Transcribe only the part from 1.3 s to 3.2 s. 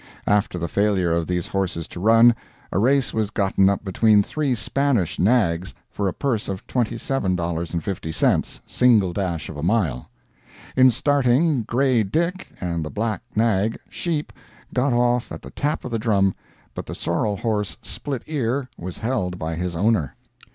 horses to run, a race